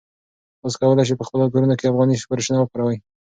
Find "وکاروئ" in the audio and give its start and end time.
2.61-2.97